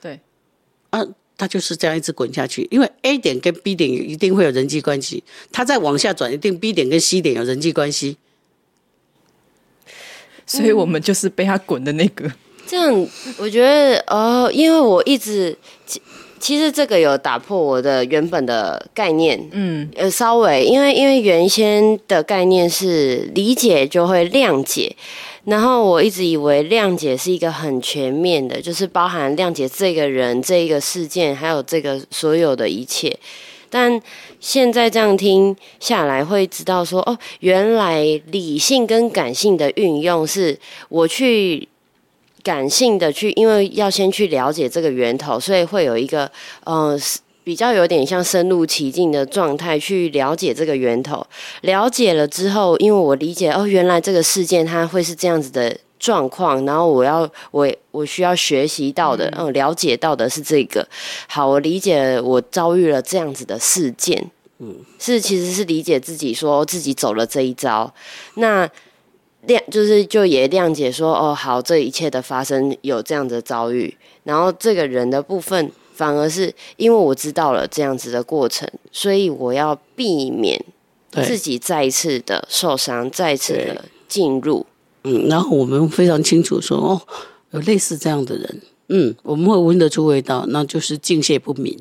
[0.00, 0.20] 对，
[0.90, 1.04] 啊。
[1.38, 5.22] 他就是这样一直滚下去，因为 A 点跟 B 点一定会有人际关系，
[5.52, 8.16] 他再往下转，一定 B 点跟 C 点有人际关系，
[10.46, 12.32] 所以我们就是被他滚的那个。
[12.66, 13.06] 这样，
[13.38, 16.00] 我觉得哦，因为我一直其
[16.40, 24.96] 其实这个有打破我的原本的概念，嗯，呃，稍微因为因为原先的概念是理解就会谅解。
[25.46, 33.16] 然后我一直以为谅解是一个很全面的，就是包含谅解这个人、这一个事件，还有这个所有的一切。
[33.70, 34.00] 但
[34.40, 41.68] 现在这样听下来，会知道说，哦，原来理性跟感性的运用是我去
[42.42, 46.30] 感性的去，因为要先去了解这个源头，所以会有一个，
[46.64, 46.98] 呃。
[47.46, 51.24] 比较有点像深入其境的状态去了解这个源头，
[51.60, 60.84] 了解了之后，因为我理解哦，原来这个事件它会是这样子的状况，然后我要我我需要学习到的，嗯，了解到的是这个。
[61.28, 64.28] 好，我理解了，我遭遇了这样子的事件，
[64.58, 67.94] 嗯，是其实是理解自己说自己走了这一招，
[68.34, 68.68] 那
[69.46, 75.70] 谅就是就也谅解说哦，好，这一切的发生有这样的遭遇，然后这个人的部分。
[75.96, 80.62] 反而是因为我知道了这样子的过程，所以我要避免
[81.10, 84.66] 自己再一次的受伤，再一次的进入。
[85.04, 87.00] 嗯，然后我们非常清楚说，哦，
[87.52, 91.78] 有类似这样的人，嗯，我们会闻得出味道，那就是敬谢不敏。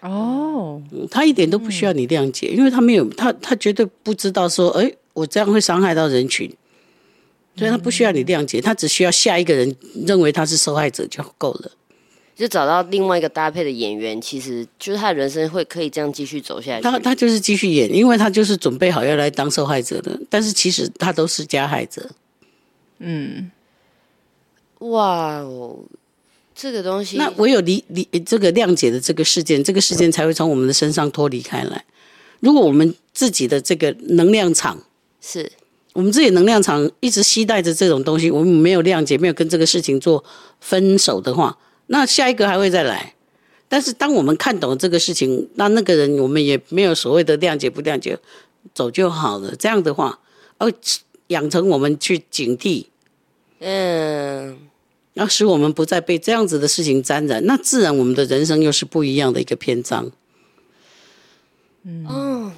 [0.00, 6.48] 哦，他一点都不需要你谅解，因为他没有，他他绝对不知道说，哎，我这样会伤害到人群，
[7.56, 9.74] 所以他不需要你谅解，他只需要下一个人
[10.06, 11.72] 认为他是受害者就够了。
[12.38, 16.82] 就找到另外一个搭配的演员，其实就是他的人生会可以这样继续走下去。
[16.84, 22.08] 他他就是继续演，因为他就是准备好要来当受害者的，但是其实他都是加害者。
[23.00, 23.50] 嗯，
[24.78, 25.80] 哇哦，
[26.54, 31.84] 这个东西，那唯有理理这个谅解的这个事件，这个事件才会从我们的身上脱离开来。
[32.38, 34.80] 如果我们自己的这个能量场
[35.20, 35.50] 是
[35.92, 40.22] 我们自己能量场一直期待着这种东西，我们没有谅解，没有跟这个事情做
[40.60, 41.58] 分手的话。
[41.90, 43.14] 那下一个还会再来，
[43.68, 48.18] 但是当我们看懂这个事情，那那个人我们也没有所谓的谅解不谅解，
[48.74, 49.56] 走就好了。
[49.56, 50.20] 这样的话，
[50.58, 50.70] 而，
[51.28, 52.86] 养成我们去警惕，
[53.60, 54.58] 嗯，
[55.14, 60.12] 要使我们不再被这样子的事情沾染，那自然我们的人生又是不一样的一个篇章。
[61.84, 62.52] 嗯，哦，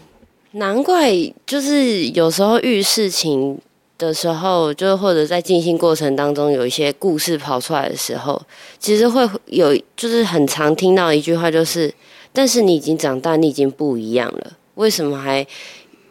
[0.52, 1.12] 难怪
[1.46, 3.60] 就是有时候遇事情。
[4.00, 8.40] 的时候，就或者在进行过程当中有一些故事跑出来的时候，
[8.78, 11.92] 其实会有，就是很常听到一句话，就是
[12.32, 15.46] “但是你已经长大，你已经不一样了，为什么还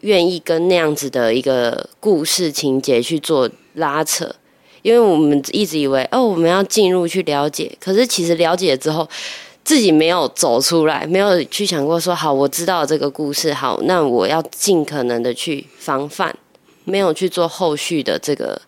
[0.02, 4.34] 愿意跟那样子的一个故事情节去做拉扯？”
[4.82, 9.06] 因为我们一直以为哦，我们要进入去了解，可是其实了解之后，
[9.66, 16.34] 自己没有走出来，没有去想过说好，我知道这个故事，好，那我要尽可能的去防范。
[16.90, 18.62] 没有去做后续的这个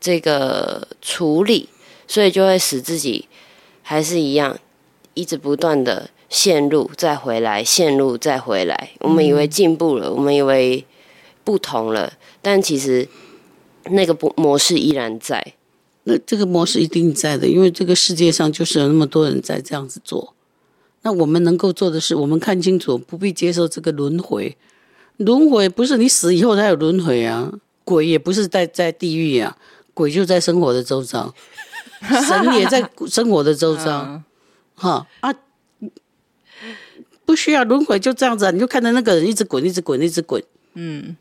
[0.00, 1.68] 这个处理，
[2.06, 3.28] 所以就会使自己
[3.82, 4.58] 还是一样，
[5.14, 8.90] 一直不断的陷入，再回来，陷入，再回来。
[9.00, 10.84] 我们以为进步了，我们以为
[11.42, 13.08] 不同了，但其实
[13.90, 15.54] 那个模模式依然在。
[16.04, 20.34] 那这个模式一定在的，因为这个世界上就是有那么多人在这样子做。
[21.02, 24.56] 那我们能够做的是，我们看清楚，不必接受这个轮回。
[25.18, 27.52] 轮回不是你死以后才有轮回啊，
[27.84, 29.56] 鬼也不是在在地狱啊，
[29.92, 31.34] 鬼就在生活的周遭，
[32.00, 34.22] 神也在生活的周遭，
[34.76, 35.34] 哈啊，
[37.24, 40.40] 不需要轮回就这样子啊，你就看着那个人一直滚，一直滚，一直滚，
[40.74, 41.16] 嗯，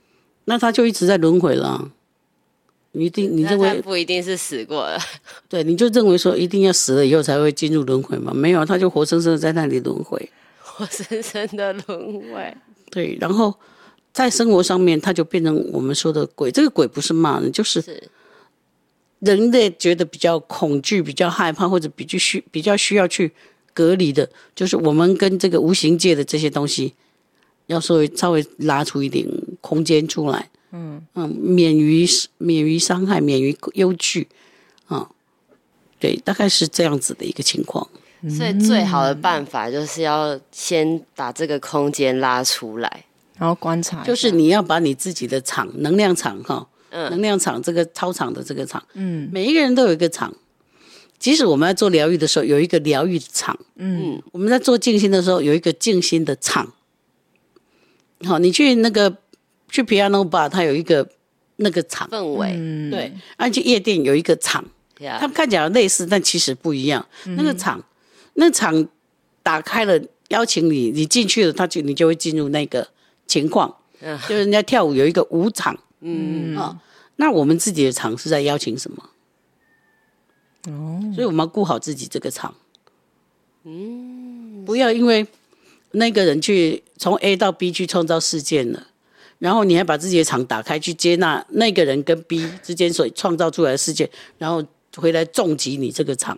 [0.45, 1.91] 那他就一直在轮回了。
[2.91, 4.99] 你一定你认为不一定是死过了，
[5.49, 8.31] 对，你就认为说一定要死了以后才会进入轮回吗？
[8.31, 10.29] 没有，他就活生生的在那里轮回，
[10.62, 12.55] 活生生的轮回，
[12.91, 13.55] 对，然后。
[14.17, 16.51] 在生活上面，它就变成我们说的鬼。
[16.51, 18.10] 这个鬼不是骂人，就是
[19.19, 23.32] 人类觉得比较恐惧、比较害怕，或者比较需比较需要去
[23.75, 26.95] 隔离的，就是我们跟这个无形界的这些东西，
[27.67, 29.23] 要稍微稍微拉出一点
[29.62, 32.03] 空间出来，嗯嗯，免于
[32.39, 34.27] 免于伤害，免于忧惧，
[34.88, 35.08] 啊，
[35.99, 37.88] 对，大概是这样子的一个情况。
[38.36, 43.06] 所以最好的办法就是要先把这个空间拉出来，
[43.38, 46.67] 然后观察，就是你要把你自己的场能量场哈。
[46.89, 50.34] 嗯，能量场这个操场的这个场，嗯，每一个人都有一个场。
[51.19, 56.71] 即使我们在做疗愈的时候，有一个疗愈的场，嗯，我们在做静心的时候，有一个静心的场。
[58.23, 59.17] 好，你去那个
[59.69, 61.10] 去 Piano Bar，它有一个
[61.58, 62.08] 那个场。
[62.10, 64.63] 氛围，嗯、对，而且夜店有一个场，
[65.19, 67.06] 他们看起来类似，但其实不一样。
[67.26, 67.84] 嗯、那个场，
[68.36, 68.88] 那场
[69.43, 72.88] 打开了，邀请你，你进去了，他就你就会进入那个
[73.27, 73.75] 情况。
[73.99, 75.77] 嗯，就是人家跳舞有一个舞场。
[75.99, 76.79] 嗯啊、哦，
[77.15, 79.09] 那我们自己的场是在邀请什么？
[80.67, 82.53] 哦，所以我们要顾好自己这个场。
[83.63, 85.25] 嗯，不要因为
[85.91, 88.87] 那个人去从 A 到 B 去创造事件了，
[89.39, 94.63] 然后你还把自己的场打开去接纳那个人跟 B 之间所创造出来的事件，然后
[94.95, 96.37] 回来重击你这个场。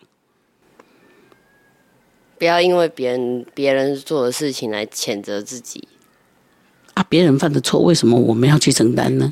[2.38, 5.86] 不要因为别人别人做的事情来谴责自己。
[7.00, 9.32] 啊，别人犯的错，为什么我们要去承担呢？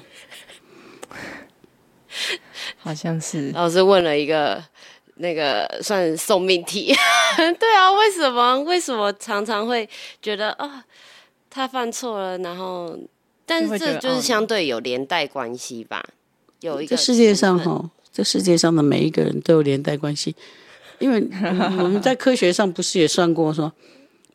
[2.79, 4.63] 好像是老师问了一个
[5.15, 6.95] 那个算送命题，
[7.59, 8.57] 对啊，为什么？
[8.61, 9.87] 为什么常常会
[10.21, 10.83] 觉得啊、哦，
[11.49, 12.97] 他犯错了，然后，
[13.45, 16.01] 但是这就是相对有连带关系吧？
[16.61, 20.33] 有一个世界上哈，这世界上的每一个人都有连带关系，
[20.99, 21.21] 因为
[21.79, 23.73] 我们在科学上不是也算过说，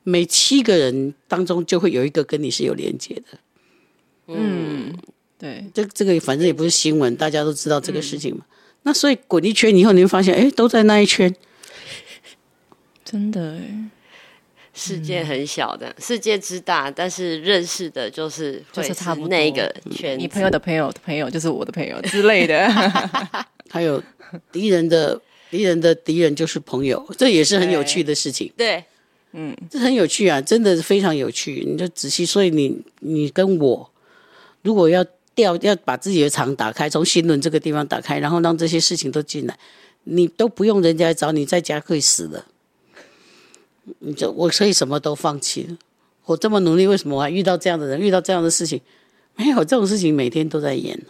[0.03, 3.39] 每七个人当中就会有一个跟你是有连接的，
[4.29, 4.95] 嗯。
[5.39, 8.43] 对，这这个反正也不是新闻，大家都知道这个事情嘛。
[8.43, 11.35] 嗯、那所以滚一圈以后，你会发现，哎，都在那一圈。
[13.05, 13.59] 真的，
[14.73, 20.17] 世界很小的，嗯、世界之大，但是认识的就是就是差不多那个圈。
[20.17, 22.69] 你朋友的朋友的朋友就是我的朋友之类的。
[23.69, 24.01] 还有
[24.53, 28.53] 敌人的敌人的敌人就是朋友，这也是很有趣的事情。
[28.57, 28.85] 对，对
[29.33, 31.65] 嗯，这很有趣啊，真的是非常有趣。
[31.67, 33.91] 你就仔细，所以你你跟我
[34.63, 35.05] 如果要。
[35.35, 39.59] 调要把自己的场打开，从新轮这个地方打开，然后让这些事情都进来，
[40.05, 42.45] 你都不用人家来找你，在家可以死了。
[44.01, 45.79] 你就我可以什么都放弃了，
[46.27, 48.79] 我这么努力，为什么我还遇到这样的人，遇到这样的事情？
[49.37, 51.01] 没有这种事情，每天都在演，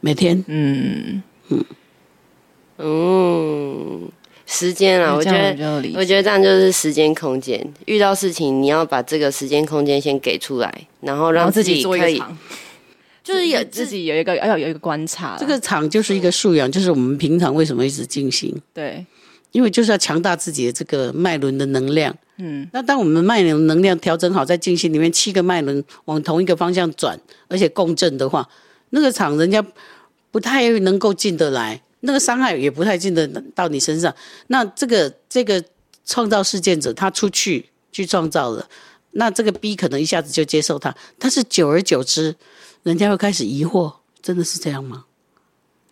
[0.00, 1.64] 每天，嗯嗯
[2.78, 4.10] 嗯。
[4.46, 7.60] 时间啊，我觉得，我觉得这样就是时间空间。
[7.86, 12.22] 遇到事情，你要把这个时间空间先给出来，然后让自己可以，
[13.24, 15.36] 就是有自己有一个要有一个观察。
[15.36, 18.54] 这个场就是一个素养，就是我们平常为什么一直进行？
[18.72, 19.04] 对，
[19.50, 22.16] 因为就是要强大自己的这个脉轮的能量。
[22.38, 28.48] 嗯，那当我们脉轮能量调整好，在进行里面七个脉轮往同一个方向转，而且共振的话，
[28.90, 29.64] 那个场人家
[30.30, 31.80] 不太能够进得来。
[32.00, 34.14] 那个伤害也不太进得到你身上。
[34.48, 35.62] 那这个这个
[36.04, 38.68] 创造事件者，他出去去创造了，
[39.12, 42.34] 那这个 B 可能一下子就接受他，但是久而久之，
[42.82, 45.04] 人家会开始疑惑，真的是这样吗？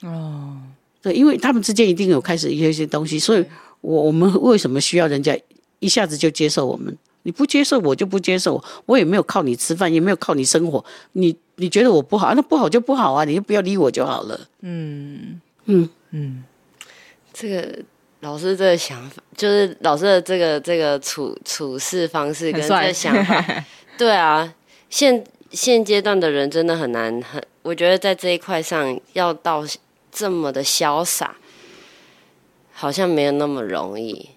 [0.03, 0.59] 哦，
[1.03, 3.45] 对，因为他们之间一定有开始一些一些东西，所以
[3.81, 5.37] 我我们为什么需要人家
[5.81, 6.97] 一下子就接受我们？
[7.23, 14.38] 你不接受我就不接受我，我也没有靠你吃饭，也没有靠你生活，你你觉得我不好，那不好就不好啊，你就不要理我就好了。
[14.61, 15.40] 嗯。
[15.66, 16.44] 嗯嗯，
[17.33, 17.79] 这个
[18.20, 23.64] 老师这个想法，就是老师的这个这个处处事方式跟这个想法，
[23.98, 24.55] 对啊，
[24.90, 29.64] 现现阶段的人真的很难，很我觉得在这一块上要到
[30.12, 31.37] 这么的潇洒，
[32.72, 34.31] 好像没有那么容易。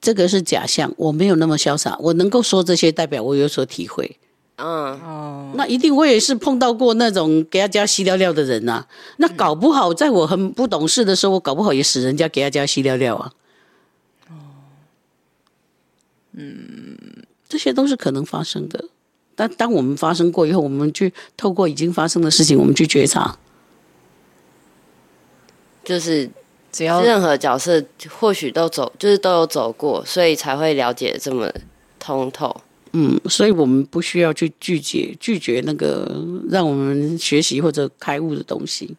[0.00, 4.18] 这个是假象，我没有那么潇洒，我能够说这些，代表我有所体会。
[4.56, 4.66] 嗯
[5.00, 8.86] 哦，那一定我也是碰到过那种给他加西料料的人呐、啊。
[9.16, 13.32] 那搞不好在我很不懂事的时候，我搞不好也使人家给他加西料料啊。
[14.28, 14.34] 哦，
[16.32, 16.96] 嗯，
[17.48, 18.84] 这些都是可能发生的。
[19.34, 23.38] 但当我们发生过以后，我们去透过已经发生的事情，我们去觉察，
[25.82, 26.30] 就是
[26.70, 31.50] 只要任何角色或许都走，就是都有走过，所以才会了解这么
[31.98, 32.54] 通透。
[32.92, 38.94] 嗯，所以我们不需要去拒绝拒绝那个让我们学习或者开悟的东西，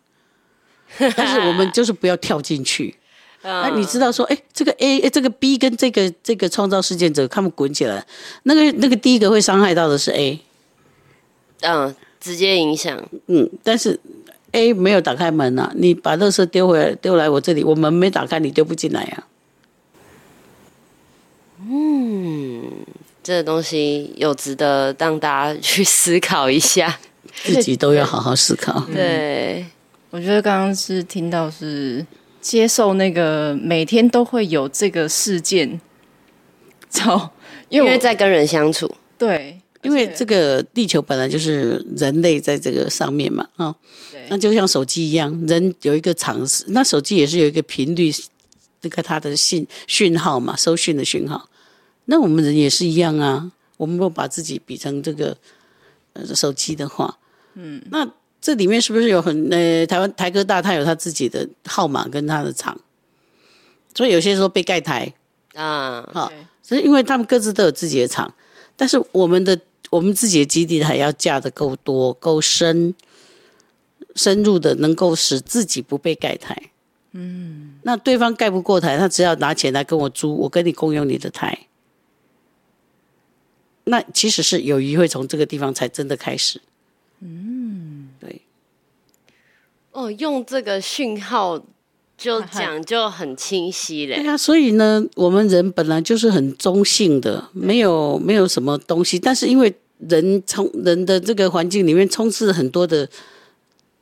[1.16, 2.96] 但是我们就是不要跳进去。
[3.44, 8.06] 那你知道说，哎，这个 A，这个 B 跟这个这个创造事件者，他们滚起来，
[8.44, 10.40] 那个那个第一个会伤害到的是 A，
[11.60, 12.98] 嗯，直接影响。
[13.28, 14.00] 嗯，但是
[14.54, 19.28] A 没有打开门啊，你把垃圾丢回来，丢来我这里，我门没打开，你丢不进来啊。
[21.70, 22.64] 嗯，
[23.24, 27.00] 这个东西有值得让大家去思考一下，
[27.44, 28.86] 自己都要好好思考。
[28.94, 29.66] 对，
[30.10, 32.06] 我觉得刚刚是听到是
[32.42, 35.80] 接受那个每天都会有这个事件，
[36.90, 37.30] 走，
[37.70, 39.60] 因为在跟人相处，对。
[39.82, 43.76] 因为这个地球本来就是人类在这个上面嘛，啊、哦，
[44.30, 48.10] 那就像手机一样，人有一个常识，那手机也是有一个频率，
[48.80, 51.50] 那个它的信讯号嘛，收讯的讯号。
[52.06, 55.36] 那我们人也是一样啊，我们如果把自己比成这个
[56.14, 57.18] 呃手机的话，
[57.56, 58.10] 嗯，那
[58.42, 62.80] 这里面是不是有很呃台湾台哥大他有他自己的号码跟他的厂，
[63.94, 65.14] 所以有些时候被盖台
[65.54, 66.32] 啊，好，
[66.62, 68.34] 所以因为他们各自都有自己的厂，
[68.76, 69.60] 但是我们的。
[69.90, 72.96] 我们自己的基地还要架的够多、够深、
[74.16, 76.72] 深入的，能够使自己不被盖台。
[77.12, 81.68] 嗯，那对方盖不过台，他只要拿钱来跟我租，我跟你共用你的台。
[83.86, 86.62] 那其实是友谊会从这个地方才真的开始。
[87.20, 88.42] 嗯，对。
[89.92, 91.64] 哦，用这个讯号。
[92.16, 94.16] 就讲就很清晰嘞。
[94.16, 99.18] 对啊，所以呢，我们人本来就是很中性的，没有没有什么东西。
[99.20, 103.10] 但是因为人充人的这个环境里面充斥很多的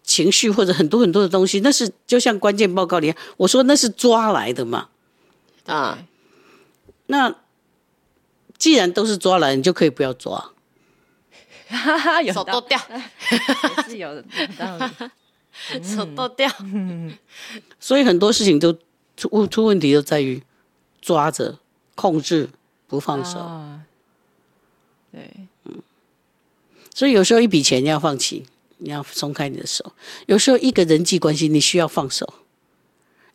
[0.03, 4.89] 情绪或者很多很多的东西，那是就像关键报告里，我说那是抓来的嘛。
[5.65, 5.97] 啊，
[7.07, 7.33] 那
[8.61, 10.51] 既然都是抓来，你就可以不要抓。
[11.67, 12.79] 哈哈，有手剁掉，
[13.31, 14.23] 也是有的
[14.55, 14.83] 道理。
[15.83, 16.47] 手剁掉，
[17.79, 18.77] 所以很多事情都
[19.17, 20.43] 出出问题，就在于
[21.01, 21.57] 抓着
[21.95, 22.51] 控制
[22.85, 23.39] 不放手。
[23.39, 23.81] 啊、
[25.11, 25.31] 对，
[25.63, 25.81] 嗯，
[26.93, 28.45] 所以有时候一笔钱你要放弃，
[28.77, 29.83] 你要松开你的手；
[30.27, 32.31] 有时候一个人际关系你需要放手，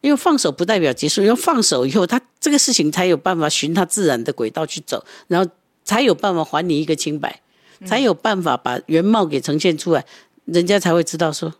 [0.06, 5.50] 因为放手不代表结束，要放手以后，他这个事情才有办法循他自然的轨道去走，然后
[5.84, 7.42] 才有办法还你一个清白，
[7.84, 10.06] 才有办法把原貌给呈现出来，
[10.44, 11.52] 人家才会知道说。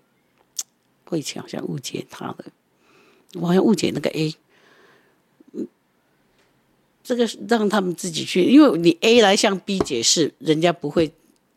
[1.09, 2.36] 我以前好像误解他了，
[3.34, 4.34] 我好像误解那个 A，
[5.53, 5.66] 嗯，
[7.05, 11.12] 这个让他们自己去，因为你 A 来向 B 解释，人家不会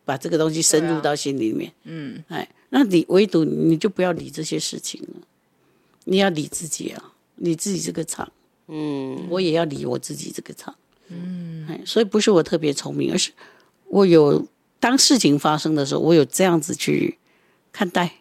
[0.05, 1.71] 把这个东西深入到心里面。
[1.83, 5.21] 嗯，哎，那你唯独你就不要理这些事情了，
[6.09, 8.31] 你要理自己啊，理自己这个场。
[8.67, 10.75] 嗯，我也要理我自己这个场。
[11.07, 13.31] 嗯，哎，所以不是我特别聪明，而是
[13.85, 14.47] 我有
[14.79, 17.17] 当事情发生的时候，我有这样子去
[17.71, 18.15] 看待。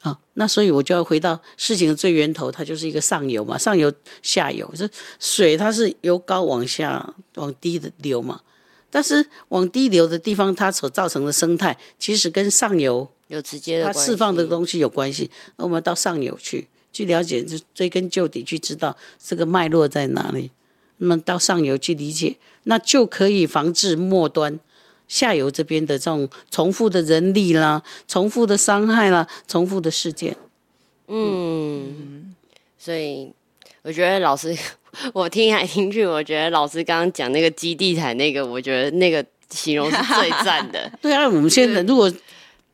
[0.00, 4.88] 啊，那所以我就要回到事情的最源头，它就是一个上游嘛，上游下游，这
[5.20, 8.40] 水它是由高往下往低的流嘛，
[8.92, 15.30] 但是往低流的地方，它所造成的生态，其实跟上游有直接的，它释放的东西有关系。
[15.56, 20.50] 那我们到上游去去了解，就追根究底去知道这个脉络在哪里，
[20.98, 24.60] 那么到上游去理解，那就可以防治末端。
[25.08, 30.34] 下游这边的这种重复的人力啦，重复的伤害啦，重复的事件，
[31.06, 32.34] 嗯，
[32.78, 33.30] 所以
[33.82, 34.56] 我觉得老师，
[35.12, 40.90] 我听来听去，我觉得老师刚刚讲那个基地台那个，我觉得那个形容是最 赞的。
[41.00, 42.12] 对啊，我们现在如果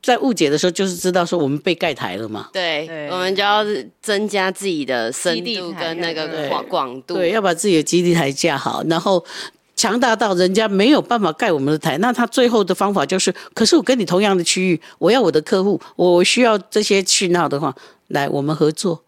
[0.03, 3.65] 在误解的时候，就是知道说我们被盖台了嘛，对，对我们就要
[4.01, 9.25] 增加自己的深度跟那个广广度，对，要把自己的基地台架好，然后。
[9.77, 17.73] 强大到人家没有办法盖我们的台，那他最后的方法就是，可是我跟你同样的区域，我要我的客户，我需要这些讯号的话，
[18.09, 19.01] 来我们合作，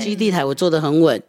[0.00, 1.20] 基地台我做的很稳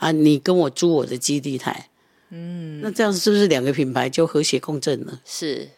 [0.00, 1.88] 啊，你跟我租我的基地台，
[2.30, 5.20] 嗯，那这样子是不是两个品牌就和谐共振了？
[5.24, 5.68] 是，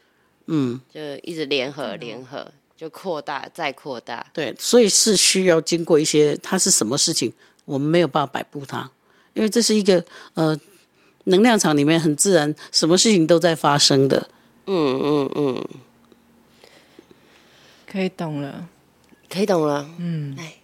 [0.46, 7.30] 嗯，就一直联合联合，就扩大再扩大，对，所以是需要经过一些，它是什么事情，
[7.66, 8.90] 我们没有办法摆布它，
[9.34, 10.02] 因为这是一个
[10.34, 10.58] 呃。
[11.26, 14.28] 能量场里面很自然，什么事情都在发生的。
[14.66, 15.68] 嗯嗯嗯，
[17.86, 18.68] 可以懂了，
[19.30, 19.88] 可以懂了。
[19.98, 20.56] 嗯，哎，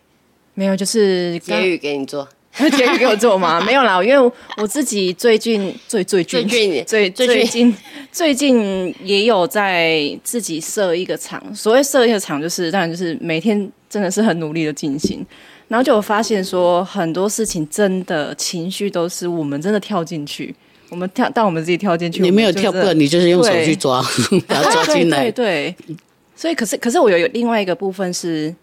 [0.54, 2.28] 没有，就是结语给你做，
[2.76, 3.60] 结语给我做吗？
[3.64, 7.74] 没有啦，因为我自己最近最最最近最最近
[8.10, 11.42] 最近也有在自己设一个场。
[11.54, 15.24] 所谓设一个场，就是当然就是每天真的是很努力的进行。
[15.68, 20.54] 然后就有发现说，很多事情真的情绪都是我们真的跳进去，
[20.88, 24.02] 我们跳，但我们自己跳进去，你没有跳过，你就是用手去抓，
[24.48, 25.30] 把它抓进来。
[25.30, 25.96] 对对，对，
[26.34, 28.54] 所以可是可是我有有另外一个部分是，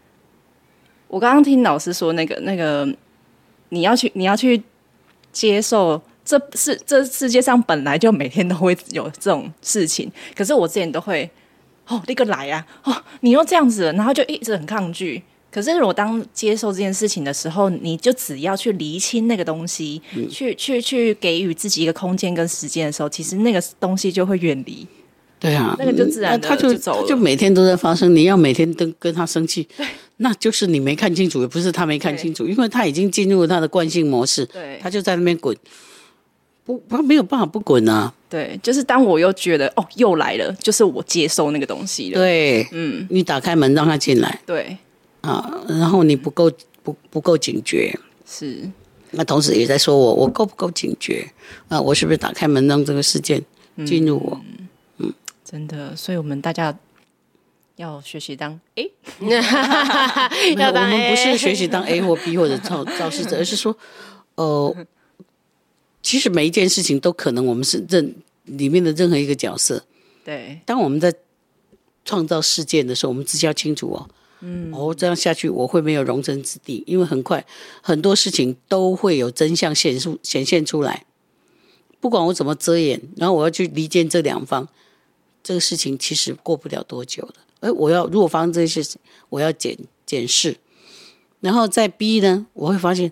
[1.08, 2.92] 我刚刚听老师说那个那个，
[3.76, 4.64] 你要去你要去
[5.34, 11.30] 接受，这是这世界上本来就每天都会有这种事情，可是我之前都会
[11.88, 15.22] 哦，那个来啊，哦，你又这样子了，然后就一直很抗拒。
[15.52, 24.86] 可是，如果当接受这件事情的时候，你就只要去厘清那个东西，嗯、去去去给予自己一个空间跟时间的时候，其实那个东西就会远离。
[25.40, 28.14] 对啊，那个就自然他就，就走了，就每天都在发生。
[28.14, 29.66] 你要每天都跟他生气，
[30.18, 35.56] 那就是你没看清楚，也不是他没看清楚，因为他已经进入了他的惯性模式，对，他就在那边滚，
[36.64, 38.14] 不，他没有办法不滚啊。
[38.30, 42.20] 对，就是当我又觉得哦，又来了，就是我接受那个东西了。
[42.20, 44.42] 对，嗯，你打开门让他进来。
[44.46, 44.78] 对。
[45.22, 46.52] 啊，然后你不够
[46.84, 47.98] 不不够警觉，
[48.28, 48.62] 是，
[49.10, 51.28] 那同时也在说我我够不够警觉
[51.68, 51.82] 啊？
[51.82, 53.44] 我是不是打开门让这个事件
[53.88, 54.40] 进入我？
[54.46, 54.68] 嗯，
[55.00, 55.14] 嗯，
[55.44, 56.78] 真的，所以我们大家
[57.76, 58.92] 要学习当 A，
[60.58, 63.76] 要当 A，我们不是学习当 A 或 B 或者造造事者，而是说，
[64.36, 64.76] 呃，
[66.02, 68.16] 其实每一件事情都可能我们是任
[68.46, 69.86] 里面的任何一个角色。
[70.24, 71.14] 对，当我们在
[72.04, 74.10] 创造事件的时候，我们自己要清楚哦。
[74.42, 77.46] 嗯，哦，这样下去我会没有容身之地，因为很快
[77.82, 81.06] 很多事情都会有真相显出显现出来。
[82.00, 84.68] 不管我怎么遮掩，然后我要去离间这两方，
[85.42, 87.36] 这个事情其实过不了多久的。
[87.66, 90.56] 哎，我要如果发生这些事情，我要检检视，
[91.40, 93.12] 然后在 B 呢，我会发现，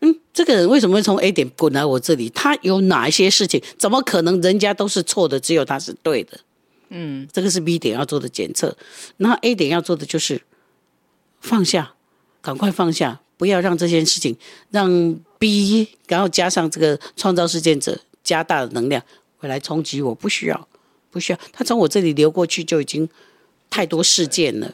[0.00, 2.28] 嗯，这个人为什么会从 A 点滚来我这里？
[2.28, 3.62] 他有哪一些事情？
[3.78, 6.40] 怎么可能人家都是错的，只有他是对的？
[6.90, 8.76] 嗯，这个是 B 点要做的检测，
[9.16, 10.42] 然后 A 点要做的就是
[11.40, 11.94] 放下，
[12.42, 14.36] 赶快放下，不要让这件事情
[14.70, 19.02] 让 B，然后加上这个创造事件者加大的能量
[19.38, 20.68] 回来冲击我，不需要，
[21.10, 23.08] 不需要，他从我这里流过去就已经
[23.70, 24.70] 太多事件了。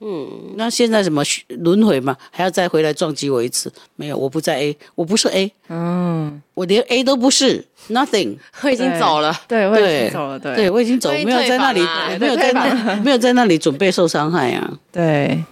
[0.00, 3.72] 嗯，那现在什么轮回嘛，还要再回来撞击我一次？
[3.96, 11.80] 没有，我不在 A，我不是 A，嗯，我连 A 都不是，Nothing，我已经走了，对，我已经走了，对，对我已经走，没有在那里，
[12.20, 15.44] 没有在那，没有在那里准备受伤害啊，对，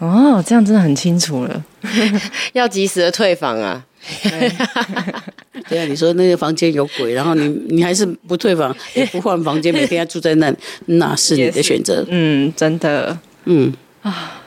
[0.00, 1.64] 哦，这样真的很清楚了，
[2.52, 3.82] 要及时的退房啊，
[5.68, 13.72] 对啊，你说那个房间有鬼，然后你你还是不退房，也不换房间，每天要住在那里，那是你的 选择，嗯，真的，嗯。
[14.02, 14.42] 啊，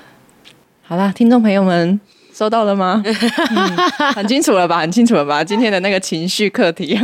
[0.83, 1.99] 好啦，听众朋友们，
[2.31, 3.01] 收到了吗？
[3.49, 3.77] 嗯、
[4.13, 4.81] 很清楚了吧？
[4.81, 5.43] 很清楚了吧？
[5.43, 6.95] 今天的那个情绪课题，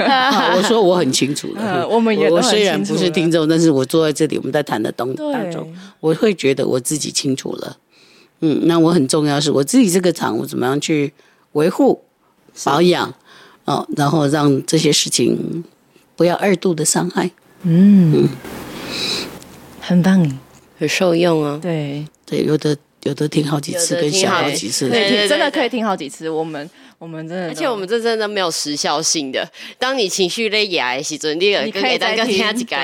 [0.55, 1.61] 我说我很清楚了。
[1.61, 5.67] 呃、我们也我虽然不是听众，但是我坐在这里，我们在谈的东当中，
[5.99, 7.77] 我会觉得我自己清楚了。
[8.41, 11.11] 嗯，那我很重要是我自己这个场，我怎么样去
[11.53, 12.02] 维护、
[12.63, 13.13] 保养
[13.65, 15.63] 哦，然后让这些事情
[16.15, 17.31] 不要二度的伤害。
[17.63, 18.29] 嗯，嗯
[19.79, 20.39] 很棒，
[20.77, 21.59] 很受用啊。
[21.61, 22.05] 对。
[22.25, 26.29] 对，有的有的听好几次，跟想好几次，对，真的可以听好几次。
[26.29, 29.47] 我们我们真的，而且我们这真的没有时效性的。
[29.77, 32.77] 当你情绪累压的时候，你可以给大家听几个。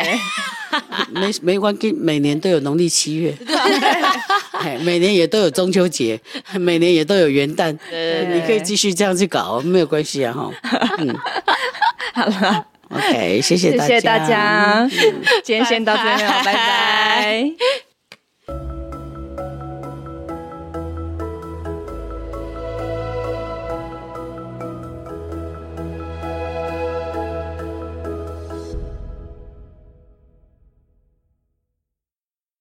[1.10, 3.34] 没没关系，每年都有农历七月，
[4.84, 6.20] 每年也都有中秋节，
[6.60, 7.72] 每年也都有元旦。
[8.32, 10.52] 你可以继续这样去搞，没有关系啊，哈。
[11.00, 11.18] 嗯，
[12.14, 14.90] 好了，OK，谢谢大家，谢谢大家，
[15.44, 17.52] 今天先到这里了，拜拜。